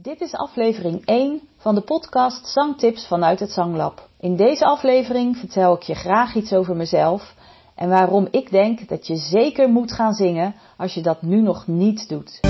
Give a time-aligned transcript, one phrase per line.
[0.00, 4.08] Dit is aflevering 1 van de podcast Zangtips vanuit het Zanglab.
[4.20, 7.34] In deze aflevering vertel ik je graag iets over mezelf
[7.74, 11.66] en waarom ik denk dat je zeker moet gaan zingen als je dat nu nog
[11.66, 12.40] niet doet.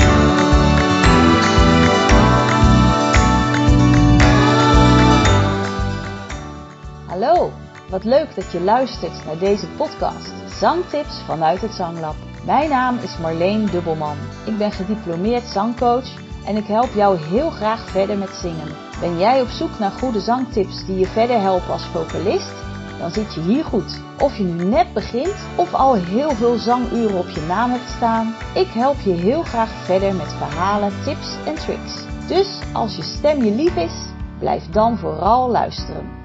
[7.06, 7.50] Hallo,
[7.90, 12.16] wat leuk dat je luistert naar deze podcast Zangtips vanuit het Zanglab.
[12.44, 14.16] Mijn naam is Marleen Dubbelman.
[14.46, 18.68] Ik ben gediplomeerd zangcoach en ik help jou heel graag verder met zingen.
[19.00, 22.52] Ben jij op zoek naar goede zangtips die je verder helpen als vocalist?
[22.98, 24.00] Dan zit je hier goed.
[24.18, 28.34] Of je nu net begint of al heel veel zanguren op je naam hebt staan,
[28.54, 32.04] ik help je heel graag verder met verhalen, tips en tricks.
[32.28, 33.94] Dus als je stem je lief is,
[34.38, 36.20] blijf dan vooral luisteren.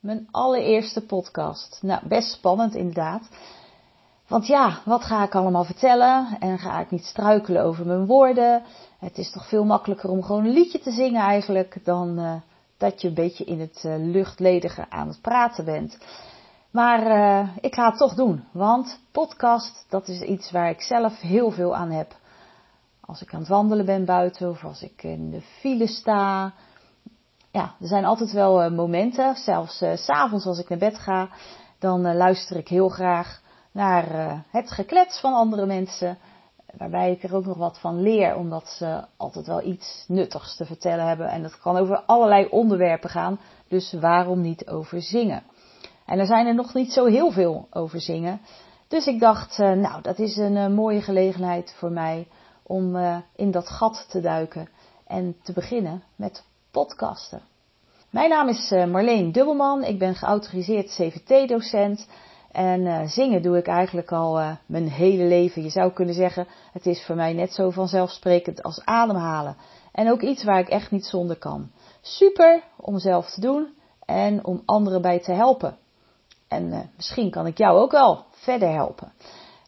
[0.00, 1.78] Mijn allereerste podcast.
[1.82, 3.28] Nou, best spannend inderdaad.
[4.28, 6.36] Want ja, wat ga ik allemaal vertellen?
[6.40, 8.62] En ga ik niet struikelen over mijn woorden?
[8.98, 12.34] Het is toch veel makkelijker om gewoon een liedje te zingen eigenlijk dan uh,
[12.76, 15.98] dat je een beetje in het uh, luchtledige aan het praten bent.
[16.70, 21.20] Maar uh, ik ga het toch doen, want podcast, dat is iets waar ik zelf
[21.20, 22.16] heel veel aan heb.
[23.00, 26.52] Als ik aan het wandelen ben buiten of als ik in de file sta.
[27.50, 31.28] Ja, er zijn altijd wel momenten, zelfs s s'avonds als ik naar bed ga,
[31.78, 33.42] dan luister ik heel graag
[33.74, 36.18] naar uh, het geklets van andere mensen.
[36.76, 40.64] Waarbij ik er ook nog wat van leer, omdat ze altijd wel iets nuttigs te
[40.64, 41.28] vertellen hebben.
[41.28, 45.42] En dat kan over allerlei onderwerpen gaan, dus waarom niet over zingen?
[46.06, 48.40] En er zijn er nog niet zo heel veel over zingen.
[48.88, 52.28] Dus ik dacht, uh, nou, dat is een uh, mooie gelegenheid voor mij
[52.62, 52.96] om
[53.36, 54.68] in dat gat te duiken
[55.06, 57.42] en te beginnen met podcasten.
[58.10, 62.06] Mijn naam is Marleen Dubbelman, ik ben geautoriseerd CVT-docent.
[62.54, 65.62] En uh, zingen doe ik eigenlijk al uh, mijn hele leven.
[65.62, 69.56] Je zou kunnen zeggen, het is voor mij net zo vanzelfsprekend als ademhalen.
[69.92, 71.70] En ook iets waar ik echt niet zonder kan.
[72.00, 73.68] Super om zelf te doen
[74.04, 75.76] en om anderen bij te helpen.
[76.48, 79.12] En uh, misschien kan ik jou ook wel verder helpen.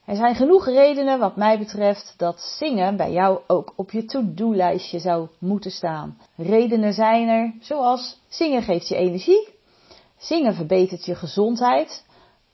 [0.04, 4.98] Er zijn genoeg redenen wat mij betreft dat zingen bij jou ook op je to-do-lijstje
[4.98, 6.18] zou moeten staan.
[6.36, 9.48] Redenen zijn er zoals zingen geeft je energie,
[10.16, 12.04] zingen verbetert je gezondheid,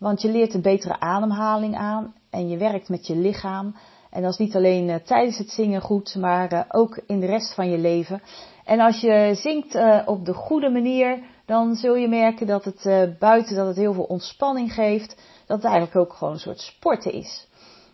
[0.03, 3.77] want je leert een betere ademhaling aan en je werkt met je lichaam.
[4.11, 7.27] En dat is niet alleen uh, tijdens het zingen goed, maar uh, ook in de
[7.27, 8.23] rest van je leven.
[8.65, 13.19] En als je zingt uh, op de goede manier, dan zul je merken dat het
[13.19, 17.13] buiten dat het heel veel ontspanning geeft, dat het eigenlijk ook gewoon een soort sporten
[17.13, 17.47] is.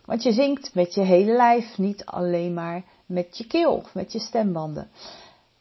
[0.05, 4.19] Want je zingt met je hele lijf, niet alleen maar met je keel, met je
[4.19, 4.89] stembanden.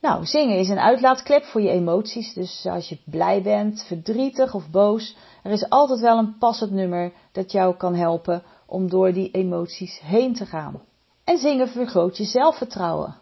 [0.01, 2.33] Nou, zingen is een uitlaatklep voor je emoties.
[2.35, 7.13] Dus als je blij bent, verdrietig of boos, er is altijd wel een passend nummer
[7.33, 10.81] dat jou kan helpen om door die emoties heen te gaan.
[11.25, 13.17] En zingen vergroot je zelfvertrouwen.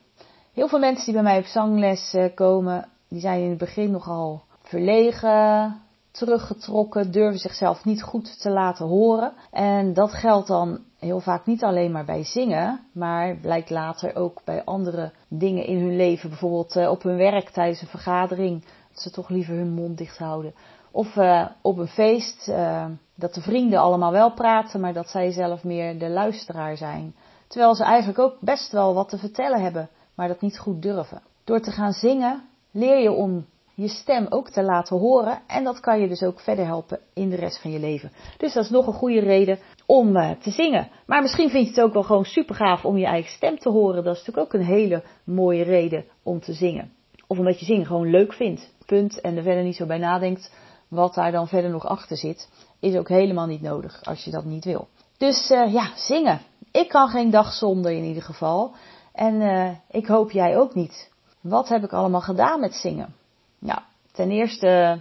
[0.52, 3.90] Heel veel mensen die bij mij op zangles eh, komen, die zijn in het begin
[3.90, 9.32] nogal verlegen, teruggetrokken, durven zichzelf niet goed te laten horen.
[9.50, 14.40] En dat geldt dan heel vaak niet alleen maar bij zingen, maar blijkt later ook
[14.44, 16.28] bij andere dingen in hun leven.
[16.28, 20.18] Bijvoorbeeld eh, op hun werk tijdens een vergadering, dat ze toch liever hun mond dicht
[20.18, 20.54] houden.
[20.90, 22.84] Of uh, op een feest, uh,
[23.14, 27.14] dat de vrienden allemaal wel praten, maar dat zij zelf meer de luisteraar zijn.
[27.46, 31.22] Terwijl ze eigenlijk ook best wel wat te vertellen hebben, maar dat niet goed durven.
[31.44, 35.38] Door te gaan zingen leer je om je stem ook te laten horen.
[35.46, 38.12] En dat kan je dus ook verder helpen in de rest van je leven.
[38.36, 40.88] Dus dat is nog een goede reden om uh, te zingen.
[41.06, 43.68] Maar misschien vind je het ook wel gewoon super gaaf om je eigen stem te
[43.68, 44.04] horen.
[44.04, 46.92] Dat is natuurlijk ook een hele mooie reden om te zingen.
[47.26, 48.74] Of omdat je zingen gewoon leuk vindt.
[48.86, 49.20] Punt.
[49.20, 50.52] En er verder niet zo bij nadenkt
[50.88, 52.48] wat daar dan verder nog achter zit.
[52.80, 54.88] Is ook helemaal niet nodig als je dat niet wil.
[55.18, 56.40] Dus uh, ja, zingen.
[56.72, 58.74] Ik kan geen dag zonder in ieder geval.
[59.12, 61.10] En uh, ik hoop jij ook niet.
[61.40, 63.14] Wat heb ik allemaal gedaan met zingen?
[63.58, 63.80] Nou,
[64.12, 65.00] ten eerste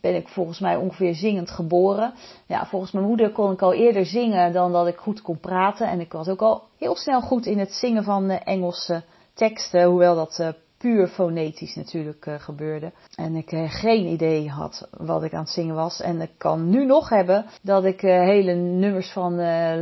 [0.00, 2.12] ben ik volgens mij ongeveer zingend geboren.
[2.46, 5.88] Ja, volgens mijn moeder kon ik al eerder zingen dan dat ik goed kon praten.
[5.88, 9.02] En ik was ook al heel snel goed in het zingen van Engelse
[9.34, 12.92] teksten, hoewel dat uh, puur fonetisch natuurlijk uh, gebeurde.
[13.14, 16.00] En ik geen idee had wat ik aan het zingen was.
[16.00, 19.34] En ik kan nu nog hebben dat ik hele nummers van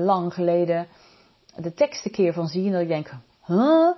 [0.05, 0.87] lang geleden
[1.57, 2.67] de teksten keer van zie.
[2.67, 3.11] En dat ik denk,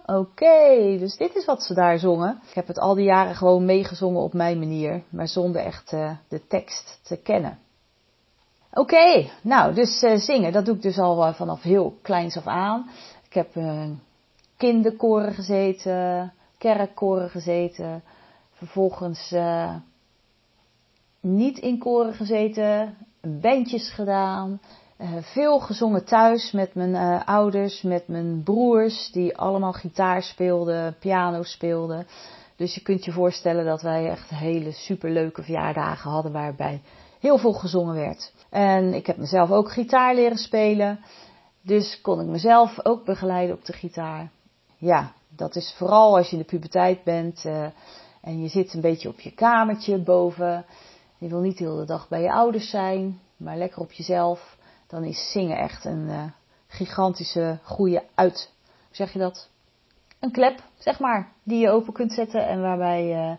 [0.06, 2.40] Oké, dus dit is wat ze daar zongen.
[2.48, 6.10] Ik heb het al die jaren gewoon meegezongen op mijn manier, maar zonder echt uh,
[6.28, 7.58] de tekst te kennen.
[8.72, 12.46] Oké, nou, dus uh, zingen, dat doe ik dus al uh, vanaf heel kleins af
[12.46, 12.90] aan.
[13.24, 13.48] Ik heb
[14.56, 18.02] kinderkoren gezeten, kerkkoren gezeten,
[18.52, 19.34] vervolgens
[21.20, 24.60] niet in koren gezeten, bandjes gedaan,
[25.20, 32.06] veel gezongen thuis met mijn ouders, met mijn broers, die allemaal gitaar speelden, piano speelden.
[32.56, 36.82] Dus je kunt je voorstellen dat wij echt hele superleuke verjaardagen hadden waarbij
[37.20, 38.32] heel veel gezongen werd.
[38.50, 41.00] En ik heb mezelf ook gitaar leren spelen.
[41.60, 44.30] Dus kon ik mezelf ook begeleiden op de gitaar.
[44.76, 47.66] Ja, dat is vooral als je in de puberteit bent uh,
[48.20, 50.64] en je zit een beetje op je kamertje boven.
[51.18, 54.56] Je wil niet de hele dag bij je ouders zijn, maar lekker op jezelf.
[54.92, 56.24] Dan is zingen echt een uh,
[56.66, 58.50] gigantische goede uit.
[58.66, 59.48] Hoe zeg je dat?
[60.20, 63.32] Een klep, zeg maar, die je open kunt zetten en waarbij uh,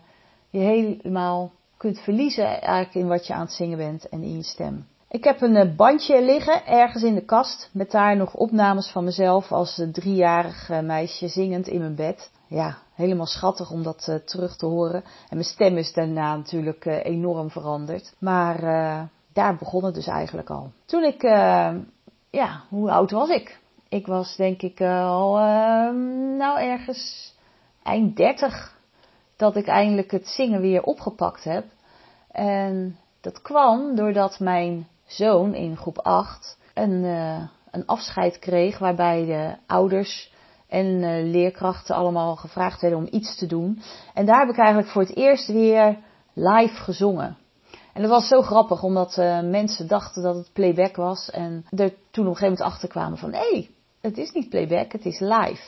[0.50, 4.42] je helemaal kunt verliezen eigenlijk in wat je aan het zingen bent en in je
[4.42, 4.86] stem.
[5.08, 9.04] Ik heb een eh, bandje liggen ergens in de kast met daar nog opnames van
[9.04, 12.30] mezelf als driejarig eh, meisje zingend in mijn bed.
[12.46, 15.04] Ja, helemaal schattig om dat terug te horen.
[15.04, 18.14] En mijn stem is daarna natuurlijk enorm veranderd.
[18.18, 18.62] Maar
[19.34, 20.72] daar begon het dus eigenlijk al.
[20.84, 21.22] Toen ik,
[22.30, 23.60] ja, hoe oud was ik?
[23.88, 27.34] Ik was denk ik al, ehm, nou ergens
[27.82, 28.76] eind 30
[29.36, 31.64] dat ik eindelijk het zingen weer opgepakt heb.
[32.30, 39.24] En dat kwam doordat mijn zoon in groep 8 een, uh, een afscheid kreeg waarbij
[39.24, 40.32] de ouders
[40.68, 43.82] en leerkrachten allemaal gevraagd werden om iets te doen.
[44.14, 45.98] En daar heb ik eigenlijk voor het eerst weer
[46.32, 47.36] live gezongen.
[47.94, 51.30] En dat was zo grappig, omdat uh, mensen dachten dat het playback was.
[51.30, 53.70] En er toen op een gegeven moment achter kwamen van, hé, hey,
[54.00, 55.62] het is niet playback, het is live.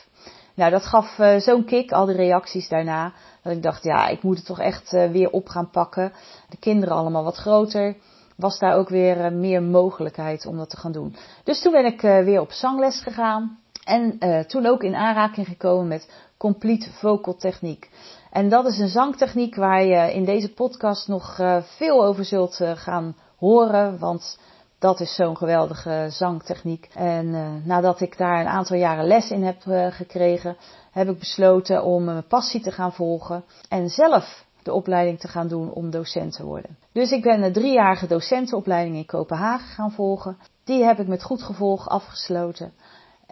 [0.53, 3.13] Nou, dat gaf uh, zo'n kick, al die reacties daarna.
[3.43, 6.13] Dat ik dacht, ja, ik moet het toch echt uh, weer op gaan pakken.
[6.49, 7.95] De kinderen allemaal wat groter.
[8.35, 11.15] Was daar ook weer meer mogelijkheid om dat te gaan doen.
[11.43, 13.59] Dus toen ben ik weer op zangles gegaan.
[13.83, 17.89] En toen ook in aanraking gekomen met complete vocal techniek.
[18.37, 23.15] En dat is een zangtechniek waar je in deze podcast nog veel over zult gaan
[23.37, 23.99] horen.
[23.99, 24.39] Want
[24.79, 26.89] dat is zo'n geweldige zangtechniek.
[26.93, 30.57] En uh, nadat ik daar een aantal jaren les in heb gekregen,
[30.91, 35.47] heb ik besloten om mijn passie te gaan volgen en zelf de opleiding te gaan
[35.47, 36.77] doen om docent te worden.
[36.91, 40.37] Dus ik ben een driejarige docentenopleiding in Kopenhagen gaan volgen.
[40.63, 42.73] Die heb ik met goed gevolg afgesloten.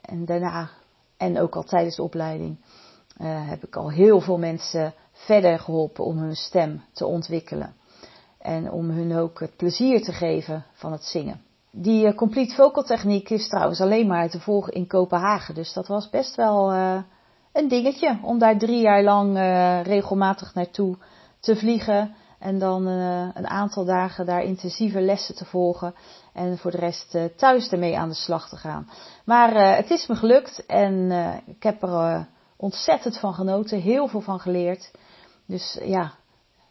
[0.01, 0.69] En daarna,
[1.17, 2.57] en ook al tijdens de opleiding,
[3.17, 7.75] uh, heb ik al heel veel mensen verder geholpen om hun stem te ontwikkelen.
[8.39, 11.41] En om hun ook het plezier te geven van het zingen.
[11.71, 15.55] Die uh, complete vocal techniek is trouwens alleen maar te volgen in Kopenhagen.
[15.55, 16.97] Dus dat was best wel uh,
[17.53, 19.37] een dingetje om daar drie jaar lang
[19.87, 20.97] regelmatig naartoe
[21.39, 22.15] te vliegen.
[22.39, 25.95] En dan een aantal dagen daar intensieve lessen te volgen.
[26.33, 28.89] En voor de rest thuis ermee aan de slag te gaan.
[29.25, 31.11] Maar het is me gelukt en
[31.45, 32.27] ik heb er
[32.65, 33.81] ontzettend van genoten.
[33.81, 34.91] Heel veel van geleerd.
[35.45, 36.13] Dus ja,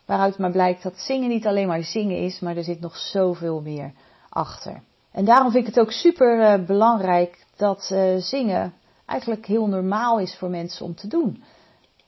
[0.07, 3.61] Waaruit maar blijkt dat zingen niet alleen maar zingen is, maar er zit nog zoveel
[3.61, 3.93] meer
[4.29, 4.83] achter.
[5.13, 8.75] En daarom vind ik het ook super uh, belangrijk dat uh, zingen
[9.07, 11.43] eigenlijk heel normaal is voor mensen om te doen.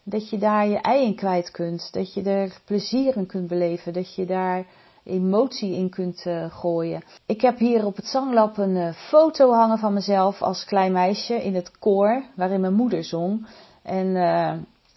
[0.03, 3.93] Dat je daar je ei in kwijt kunt, dat je er plezier in kunt beleven,
[3.93, 4.67] dat je daar
[5.05, 7.03] emotie in kunt uh, gooien.
[7.27, 11.55] Ik heb hier op het zanglab een foto hangen van mezelf als klein meisje in
[11.55, 13.47] het koor waarin mijn moeder zong.
[13.87, 14.17] En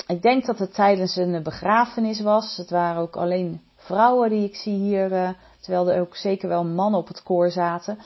[0.08, 2.58] ik denk dat het tijdens een begrafenis was.
[2.58, 6.66] Het waren ook alleen vrouwen die ik zie hier, uh, terwijl er ook zeker wel
[6.66, 8.00] mannen op het koor zaten.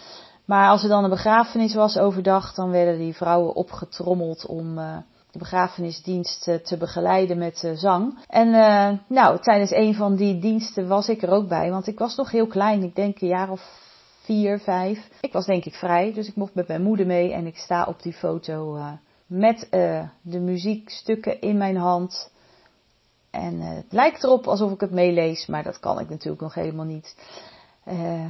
[0.45, 4.75] Maar als er dan een begrafenis was overdag, dan werden die vrouwen opgetrommeld om
[5.31, 8.17] de begrafenisdienst te begeleiden met zang.
[8.27, 8.49] En
[9.07, 12.31] nou, tijdens een van die diensten was ik er ook bij, want ik was nog
[12.31, 12.83] heel klein.
[12.83, 13.61] Ik denk een jaar of
[14.21, 15.09] vier, vijf.
[15.21, 17.83] Ik was denk ik vrij, dus ik mocht met mijn moeder mee en ik sta
[17.83, 18.77] op die foto
[19.33, 22.31] met uh, de muziekstukken in mijn hand.
[23.29, 26.53] En uh, het lijkt erop alsof ik het meelees, maar dat kan ik natuurlijk nog
[26.53, 27.15] helemaal niet.
[27.87, 28.25] Uh,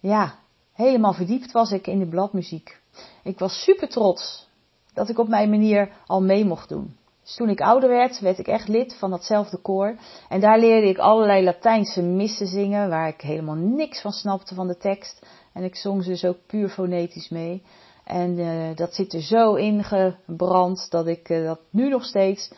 [0.00, 0.34] ja,
[0.72, 2.80] helemaal verdiept was ik in de bladmuziek.
[3.22, 4.48] Ik was super trots
[4.94, 6.96] dat ik op mijn manier al mee mocht doen.
[7.22, 9.96] Dus toen ik ouder werd, werd ik echt lid van datzelfde koor.
[10.28, 14.66] En daar leerde ik allerlei Latijnse missen zingen, waar ik helemaal niks van snapte van
[14.66, 15.26] de tekst.
[15.52, 17.62] En ik zong ze dus ook puur fonetisch mee.
[18.06, 22.50] En uh, dat zit er zo ingebrand dat ik uh, dat nu nog steeds,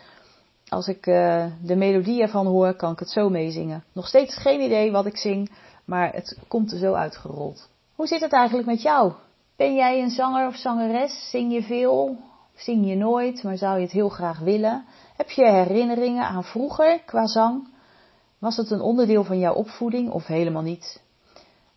[0.69, 3.85] als ik uh, de melodie ervan hoor, kan ik het zo meezingen.
[3.93, 5.51] Nog steeds geen idee wat ik zing,
[5.85, 7.69] maar het komt er zo uitgerold.
[7.95, 9.13] Hoe zit het eigenlijk met jou?
[9.57, 11.31] Ben jij een zanger of zangeres?
[11.31, 12.17] Zing je veel?
[12.55, 14.85] Zing je nooit, maar zou je het heel graag willen?
[15.17, 17.69] Heb je herinneringen aan vroeger qua zang?
[18.39, 21.03] Was het een onderdeel van jouw opvoeding of helemaal niet?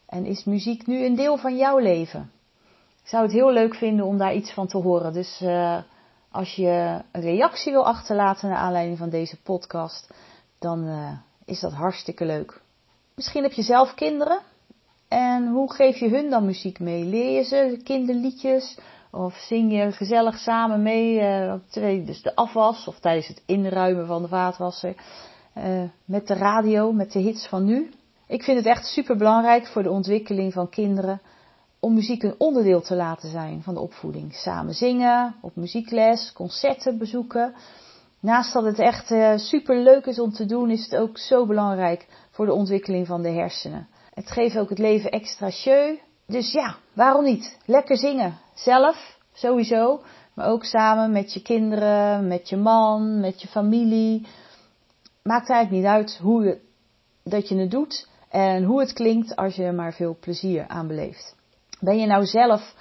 [0.05, 2.31] En is muziek nu een deel van jouw leven?
[3.11, 5.13] Zou het heel leuk vinden om daar iets van te horen.
[5.13, 5.77] Dus uh,
[6.31, 10.13] als je een reactie wil achterlaten naar aanleiding van deze podcast,
[10.59, 11.11] dan uh,
[11.45, 12.61] is dat hartstikke leuk.
[13.15, 14.39] Misschien heb je zelf kinderen
[15.07, 17.03] En hoe geef je hun dan muziek mee?
[17.03, 18.77] Leer je ze kinderliedjes?
[19.11, 24.21] Of zing je gezellig samen mee, uh, dus de afwas of tijdens het inruimen van
[24.21, 24.95] de vaatwasser?
[26.05, 27.91] Met de radio, met de hits van nu.
[28.27, 31.21] Ik vind het echt super belangrijk voor de ontwikkeling van kinderen
[31.81, 34.33] om muziek een onderdeel te laten zijn van de opvoeding.
[34.33, 37.53] Samen zingen, op muziekles, concerten bezoeken.
[38.19, 41.45] Naast dat het echt uh, super leuk is om te doen, is het ook zo
[41.45, 43.87] belangrijk voor de ontwikkeling van de hersenen.
[44.13, 45.97] Het geeft ook het leven extra jeu.
[46.27, 47.57] Dus ja, waarom niet?
[47.65, 48.37] Lekker zingen.
[48.53, 50.01] Zelf, sowieso.
[50.33, 54.27] Maar ook samen met je kinderen, met je man, met je familie.
[55.23, 56.59] Maakt eigenlijk niet uit hoe je,
[57.23, 60.87] dat je het doet en hoe het klinkt als je er maar veel plezier aan
[60.87, 61.39] beleeft.
[61.81, 62.75] Ben je nou zelf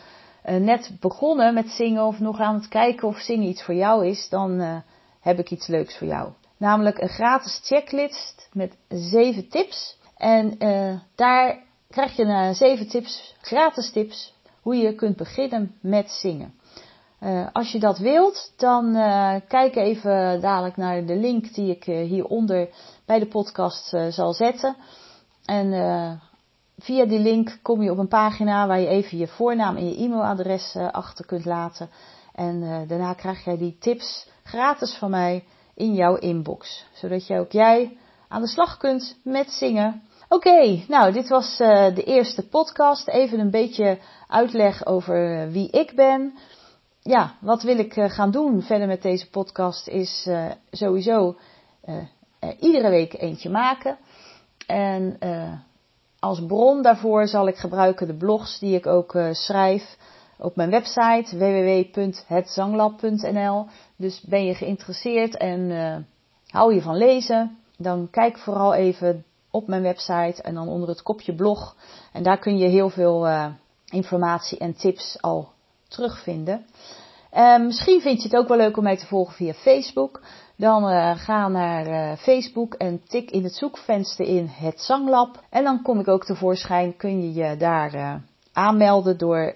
[0.46, 4.06] uh, net begonnen met zingen of nog aan het kijken of zingen iets voor jou
[4.06, 4.76] is, dan uh,
[5.20, 6.32] heb ik iets leuks voor jou.
[6.56, 9.98] Namelijk een gratis checklist met zeven tips.
[10.16, 11.58] En uh, daar
[11.90, 16.54] krijg je zeven tips, gratis tips, hoe je kunt beginnen met zingen.
[17.52, 18.92] als je dat wilt, dan
[19.48, 22.68] kijk even dadelijk naar de link die ik hieronder
[23.06, 24.76] bij de podcast zal zetten.
[25.44, 25.72] En
[26.80, 30.04] Via die link kom je op een pagina waar je even je voornaam en je
[30.04, 31.90] e-mailadres uh, achter kunt laten.
[32.34, 35.44] En uh, daarna krijg jij die tips gratis van mij
[35.74, 36.86] in jouw inbox.
[36.92, 37.96] Zodat je ook jij
[38.28, 40.02] aan de slag kunt met zingen.
[40.28, 43.08] Oké, nou dit was uh, de eerste podcast.
[43.08, 46.38] Even een beetje uitleg over wie ik ben.
[47.02, 50.28] Ja, wat wil ik gaan doen verder met deze podcast is
[50.70, 51.36] sowieso
[52.58, 53.98] iedere week eentje maken.
[54.66, 55.18] En
[56.20, 59.96] als bron daarvoor zal ik gebruiken de blogs die ik ook uh, schrijf
[60.38, 63.66] op mijn website www.hetzanglab.nl.
[63.96, 65.96] Dus ben je geïnteresseerd en uh,
[66.46, 71.02] hou je van lezen, dan kijk vooral even op mijn website en dan onder het
[71.02, 71.76] kopje blog.
[72.12, 73.46] En daar kun je heel veel uh,
[73.90, 75.48] informatie en tips al
[75.88, 76.66] terugvinden.
[77.60, 80.20] Misschien vind je het ook wel leuk om mij te volgen via Facebook.
[80.56, 85.44] Dan uh, ga naar uh, Facebook en tik in het zoekvenster in het Zanglab.
[85.50, 86.96] En dan kom ik ook tevoorschijn.
[86.96, 88.14] Kun je je daar uh,
[88.52, 89.54] aanmelden door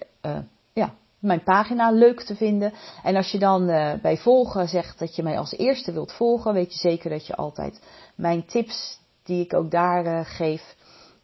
[0.73, 2.73] ja, mijn pagina leuk te vinden.
[3.03, 3.65] En als je dan
[4.01, 7.35] bij volgen zegt dat je mij als eerste wilt volgen, weet je zeker dat je
[7.35, 7.81] altijd
[8.15, 10.75] mijn tips die ik ook daar geef,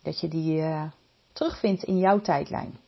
[0.03, 0.63] dat je die
[1.33, 2.79] terugvindt in jouw tijdlijn.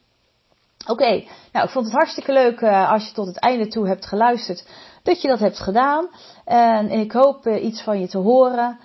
[0.87, 4.65] Oké, nou ik vond het hartstikke leuk als je tot het einde toe hebt geluisterd
[5.03, 6.07] dat je dat hebt gedaan.
[6.45, 8.79] En, ik hoop uh, iets van je te horen,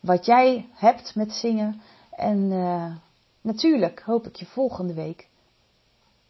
[0.00, 1.82] wat jij hebt met zingen.
[2.10, 2.94] En uh,
[3.40, 5.28] natuurlijk hoop ik je volgende week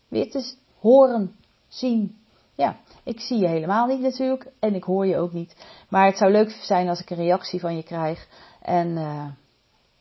[0.08, 1.36] weer te horen,
[1.68, 2.18] zien.
[2.54, 5.56] Ja, ik zie je helemaal niet natuurlijk en ik hoor je ook niet.
[5.88, 8.28] Maar het zou leuk zijn als ik een reactie van je krijg.
[8.62, 8.94] En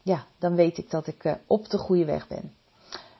[0.04, 2.54] ja, dan weet ik dat ik op de goede weg ben.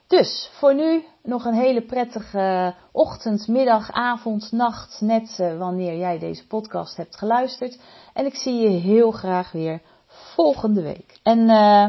[0.10, 6.20] Dus voor nu nog een hele prettige ochtend, middag, avond, nacht, net eh, wanneer jij
[6.20, 7.80] deze podcast hebt geluisterd.
[8.14, 11.20] En ik zie je heel graag weer volgende week.
[11.24, 11.86] En uh,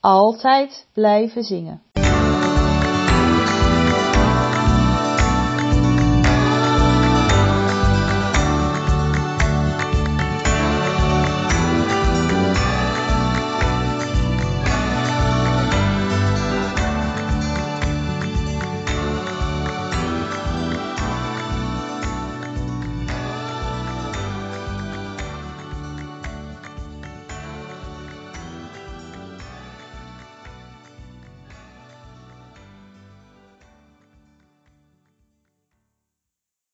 [0.00, 1.82] altijd blijven zingen.